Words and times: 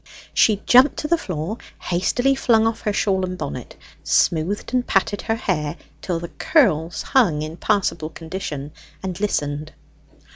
She 0.33 0.63
jumped 0.65 0.97
to 0.97 1.07
the 1.07 1.15
floor, 1.15 1.59
hastily 1.79 2.33
flung 2.33 2.65
off 2.65 2.81
her 2.81 2.91
shawl 2.91 3.23
and 3.23 3.37
bonnet, 3.37 3.75
smoothed 4.03 4.73
and 4.73 4.87
patted 4.87 5.21
her 5.21 5.35
hair 5.35 5.75
till 6.01 6.19
the 6.19 6.27
curls 6.29 7.03
hung 7.03 7.43
in 7.43 7.55
passable 7.55 8.09
condition, 8.09 8.71
and 9.03 9.19
listened. 9.21 9.73